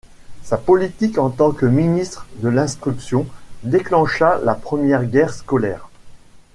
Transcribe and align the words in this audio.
Sa 0.41 0.57
politique 0.57 1.19
en 1.19 1.29
tant 1.29 1.51
que 1.51 1.67
ministre 1.67 2.25
de 2.37 2.49
l'Instruction 2.49 3.27
déclencha 3.61 4.39
la 4.43 4.55
première 4.55 5.05
guerre 5.05 5.31
scolaire. 5.31 5.89